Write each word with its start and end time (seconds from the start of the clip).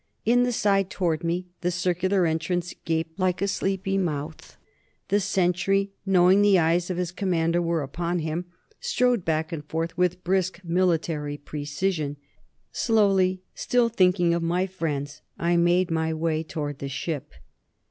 In 0.25 0.41
the 0.41 0.51
side 0.51 0.89
toward 0.89 1.23
me, 1.23 1.45
the 1.61 1.69
circular 1.69 2.25
entrance 2.25 2.73
gaped 2.85 3.19
like 3.19 3.39
a 3.39 3.47
sleepy 3.47 3.99
mouth; 3.99 4.57
the 5.09 5.19
sentry, 5.19 5.91
knowing 6.07 6.41
the 6.41 6.57
eyes 6.57 6.89
of 6.89 6.97
his 6.97 7.11
commander 7.11 7.61
were 7.61 7.83
upon 7.83 8.17
him, 8.17 8.45
strode 8.79 9.23
back 9.23 9.51
and 9.51 9.63
forth 9.63 9.95
with 9.99 10.23
brisk, 10.23 10.59
military 10.63 11.37
precision. 11.37 12.17
Slowly, 12.71 13.43
still 13.53 13.89
thinking 13.89 14.33
of 14.33 14.41
my 14.41 14.65
friends, 14.65 15.21
I 15.37 15.55
made 15.55 15.91
my 15.91 16.15
way 16.15 16.41
toward 16.41 16.79
the 16.79 16.89
ship. 16.89 17.33